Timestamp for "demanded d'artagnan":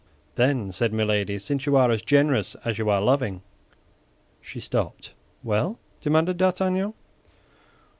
6.01-6.93